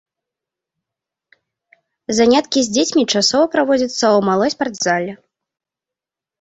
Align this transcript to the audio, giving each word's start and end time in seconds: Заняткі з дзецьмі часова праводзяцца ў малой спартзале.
Заняткі 2.21 2.65
з 2.69 2.75
дзецьмі 2.79 3.03
часова 3.13 3.45
праводзяцца 3.55 3.95
ў 3.95 4.19
малой 4.33 4.49
спартзале. 4.59 5.11